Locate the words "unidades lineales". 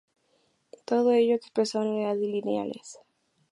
1.91-2.99